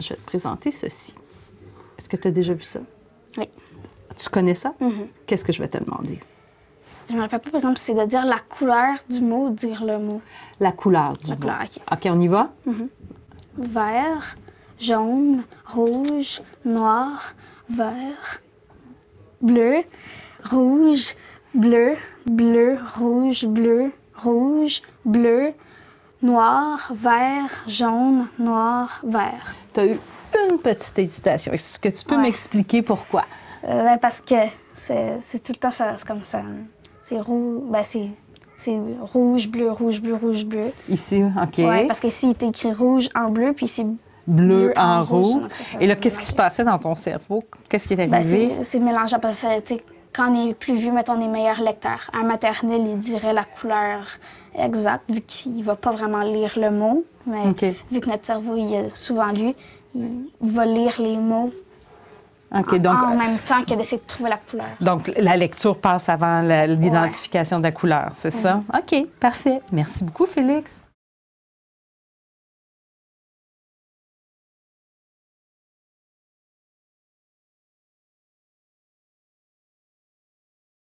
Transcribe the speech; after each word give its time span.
je 0.00 0.10
vais 0.10 0.16
te 0.16 0.24
présenter 0.26 0.70
ceci. 0.70 1.14
Est-ce 1.98 2.08
que 2.08 2.16
tu 2.16 2.28
as 2.28 2.30
déjà 2.30 2.54
vu 2.54 2.62
ça? 2.62 2.80
Oui. 3.38 3.48
Tu 4.16 4.28
connais 4.28 4.54
ça? 4.54 4.74
Mhm. 4.80 5.08
Qu'est-ce 5.26 5.44
que 5.44 5.52
je 5.52 5.60
vais 5.62 5.68
te 5.68 5.78
demander? 5.82 6.20
Je 7.08 7.14
me 7.14 7.20
rappelle 7.20 7.40
pas, 7.40 7.50
par 7.50 7.56
exemple, 7.56 7.78
c'est 7.78 7.94
de 7.94 8.04
dire 8.04 8.24
la 8.26 8.38
couleur 8.38 8.96
du 9.08 9.20
mot 9.20 9.46
ou 9.46 9.50
dire 9.50 9.84
le 9.84 9.98
mot? 9.98 10.20
La 10.58 10.72
couleur 10.72 11.16
du 11.18 11.28
La 11.28 11.34
mot. 11.36 11.40
couleur, 11.40 11.60
OK. 11.62 11.82
OK, 11.92 12.08
on 12.12 12.20
y 12.20 12.26
va? 12.28 12.52
Vert, 13.58 14.36
jaune, 14.78 15.44
rouge, 15.66 16.42
noir, 16.64 17.34
vert, 17.70 18.42
bleu, 19.40 19.82
rouge, 20.44 21.14
bleu, 21.54 21.94
bleu, 22.26 22.76
rouge, 22.96 23.46
bleu, 23.46 23.92
rouge, 24.16 24.82
bleu, 25.04 25.52
noir, 26.22 26.90
vert, 26.94 27.64
jaune, 27.66 28.26
noir, 28.38 29.00
vert. 29.04 29.54
Tu 29.74 29.80
as 29.80 29.86
eu 29.86 29.98
une 30.50 30.58
petite 30.58 30.98
hésitation. 30.98 31.52
Est-ce 31.52 31.78
que 31.78 31.88
tu 31.88 32.04
peux 32.04 32.16
Ouais. 32.16 32.22
m'expliquer 32.22 32.82
pourquoi? 32.82 33.24
Euh, 33.64 33.82
ben, 33.84 33.98
parce 33.98 34.20
que 34.20 34.34
c'est 34.76 35.42
tout 35.42 35.52
le 35.52 35.58
temps 35.58 35.70
ça, 35.70 35.94
comme 36.06 36.22
ça. 36.24 36.40
C'est 37.02 37.20
rouge, 37.20 37.62
ben 37.70 37.82
c'est 37.84 38.08
c'est 38.56 38.78
rouge, 39.12 39.48
bleu, 39.48 39.70
rouge, 39.70 40.00
bleu, 40.00 40.14
rouge, 40.14 40.44
bleu. 40.46 40.72
Ici, 40.88 41.22
OK. 41.22 41.58
Ouais, 41.58 41.86
parce 41.86 42.00
que 42.00 42.06
ici, 42.06 42.26
il 42.26 42.30
est 42.30 42.48
écrit 42.48 42.72
rouge 42.72 43.08
en 43.14 43.28
bleu, 43.30 43.52
puis 43.52 43.68
c'est 43.68 43.84
Bleu 44.26 44.56
bleu 44.68 44.72
en 44.76 44.82
en 44.82 45.04
rouge, 45.04 45.26
rouge. 45.34 45.42
donc 45.42 45.52
ça, 45.52 45.62
ça 45.62 45.76
Et 45.78 45.86
là, 45.86 45.94
qu'est-ce 45.94 46.18
qui 46.18 46.24
se 46.24 46.34
passait 46.34 46.64
dans 46.64 46.78
ton 46.78 46.94
cerveau? 46.96 47.44
Qu'est-ce 47.68 47.86
qui 47.86 47.94
est 47.94 47.96
Ben, 47.96 48.12
arrivé? 48.14 48.54
c'est 48.58 48.64
c'est 48.64 48.78
mélangeant 48.80 49.20
parce 49.20 49.42
que 49.42 49.60
tu 49.60 49.74
quand 50.16 50.32
on 50.32 50.48
est 50.48 50.54
plus 50.54 50.74
vieux, 50.74 50.92
mettons, 50.92 51.14
on 51.14 51.20
est 51.20 51.28
meilleur 51.28 51.60
lecteur. 51.60 52.10
Un 52.12 52.22
maternel, 52.22 52.82
il 52.86 52.98
dirait 52.98 53.32
la 53.32 53.44
couleur 53.44 54.06
exacte, 54.58 55.04
vu 55.10 55.20
qu'il 55.20 55.62
va 55.62 55.76
pas 55.76 55.90
vraiment 55.92 56.22
lire 56.22 56.54
le 56.56 56.70
mot. 56.70 57.04
Mais 57.26 57.52
vu 57.90 58.00
que 58.00 58.08
notre 58.08 58.24
cerveau, 58.24 58.56
il 58.56 58.74
a 58.74 58.94
souvent 58.94 59.30
lu, 59.32 59.52
il, 59.94 60.28
va 60.40 60.64
lire 60.64 60.94
les 61.00 61.16
mots 61.16 61.50
donc, 62.52 63.02
en 63.02 63.16
même 63.16 63.38
temps 63.38 63.62
que 63.64 63.74
d'essayer 63.74 64.00
de 64.00 64.06
trouver 64.06 64.30
la 64.30 64.36
couleur. 64.36 64.66
donc 64.80 65.12
la 65.16 65.36
lecture 65.36 65.76
passe 65.78 66.08
avant 66.08 66.40
l'identification 66.40 67.58
de 67.58 67.64
la 67.64 67.72
couleur, 67.72 68.10
c'est 68.12 68.30
ça? 68.30 68.62
OK, 68.72 69.06
parfait. 69.20 69.60
Merci 69.72 70.04
beaucoup, 70.04 70.26
Félix. 70.26 70.76